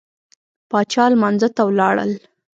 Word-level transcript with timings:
پاچا 0.69 1.05
لمانځه 1.11 1.47
ته 1.55 1.61
ولاړل. 1.65 2.11